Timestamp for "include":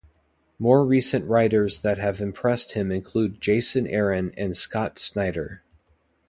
2.91-3.39